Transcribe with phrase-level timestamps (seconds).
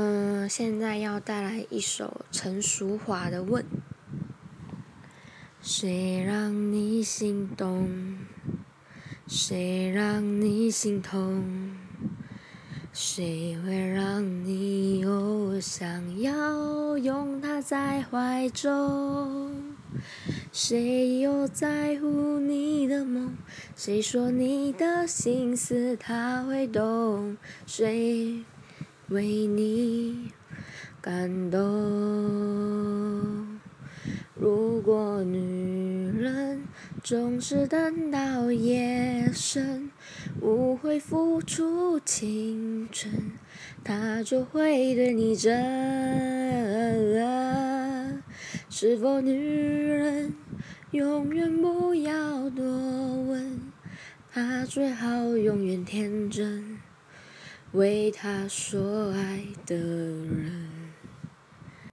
[0.00, 3.64] 嗯，现在要带来一首陈淑华的《问》。
[5.60, 8.16] 谁让你心动？
[9.26, 11.76] 谁让你心痛？
[12.92, 19.74] 谁会让你又想要拥他在怀中？
[20.52, 23.36] 谁又在乎你的梦？
[23.74, 27.36] 谁说你的心思他会懂？
[27.66, 28.44] 谁
[29.10, 30.30] 为你
[31.00, 31.60] 感动？
[34.34, 36.62] 如果女人
[37.02, 39.90] 总是等到夜深，
[40.42, 43.32] 无悔付出青春，
[43.82, 45.54] 她就会对你真。
[48.68, 50.34] 是否女人
[50.90, 53.58] 永远不要多问，
[54.30, 56.78] 她最好永远天真，
[57.72, 60.77] 为他所爱的人。